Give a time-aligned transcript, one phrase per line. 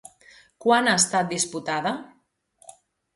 [0.65, 1.91] Quan ha estat diputada?